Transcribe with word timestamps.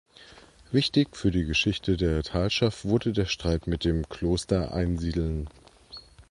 Wichtig 0.71 1.15
für 1.15 1.29
die 1.29 1.45
Geschichte 1.45 1.95
der 1.95 2.23
Talschaft 2.23 2.85
wurde 2.85 3.11
der 3.13 3.27
Streit 3.27 3.67
mit 3.67 3.85
dem 3.85 4.09
Kloster 4.09 4.73
Einsiedeln. 4.73 5.47